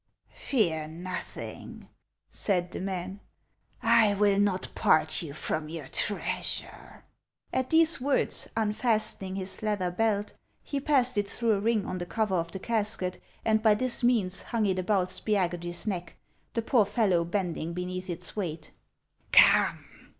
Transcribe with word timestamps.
Fear 0.33 0.87
nothing," 0.87 1.87
said 2.31 2.71
the 2.71 2.79
man;" 2.81 3.19
I 4.03 4.15
will 4.15 4.39
not 4.39 4.69
part 4.73 5.21
you 5.21 5.31
from 5.33 5.69
your 5.69 5.87
treasure." 5.89 7.03
At 7.53 7.69
these 7.69 8.01
words, 8.01 8.49
unfastening 8.57 9.35
his 9.35 9.61
leather 9.61 9.91
belt, 9.91 10.33
he 10.63 10.79
passed 10.79 11.19
it 11.19 11.29
through 11.29 11.51
a 11.51 11.59
ring 11.59 11.85
on 11.85 11.99
the 11.99 12.07
cover 12.07 12.33
of 12.33 12.49
the 12.51 12.57
casket, 12.57 13.21
and 13.45 13.61
by 13.61 13.75
this 13.75 14.03
means 14.03 14.41
hung 14.41 14.65
it 14.65 14.79
about 14.79 15.09
Spiagudry's 15.09 15.85
neck, 15.85 16.15
the 16.55 16.63
poor 16.63 16.83
fellow 16.85 17.23
bending 17.23 17.73
beneath 17.73 18.09
its 18.09 18.35
weight." 18.35 18.71
Come 19.31 19.85